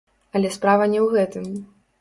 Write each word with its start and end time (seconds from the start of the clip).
Але 0.39 0.49
справа 0.55 0.89
не 0.95 0.99
ў 1.05 1.13
гэтым. 1.17 1.45